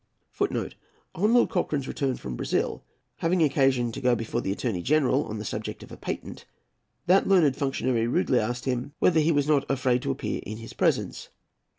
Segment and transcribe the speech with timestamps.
[0.33, 0.73] [A] [Footnote
[1.13, 2.83] A: On Lord Cochrane's return from Brazil,
[3.17, 6.45] having occasion to go before the Attorney General, on the subject of a patent,
[7.05, 10.73] that learned functionary rudely asked him," _Whether he was not afraid to appear in his
[10.73, 11.29] presence?